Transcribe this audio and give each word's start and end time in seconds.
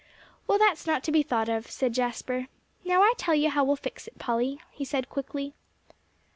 "Well, 0.47 0.57
that's 0.57 0.87
not 0.87 1.03
to 1.03 1.11
be 1.11 1.21
thought 1.21 1.47
of," 1.47 1.69
said 1.69 1.93
Jasper. 1.93 2.47
"Now 2.83 3.03
I 3.03 3.13
tell 3.17 3.35
you 3.35 3.51
how 3.51 3.63
we'll 3.63 3.75
fix 3.75 4.07
it, 4.07 4.17
Polly," 4.17 4.59
he 4.71 4.83
said 4.83 5.09
quickly. 5.09 5.53